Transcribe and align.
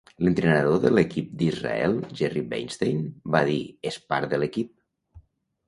L'entrenador 0.27 0.79
de 0.85 0.91
l'equip 0.93 1.27
d'Israel 1.41 1.93
Jerry 2.21 2.43
Weinstein 2.55 3.05
va 3.37 3.45
dir: 3.53 3.61
"És 3.93 4.03
part 4.09 4.33
de 4.35 4.43
l'equip". 4.43 5.25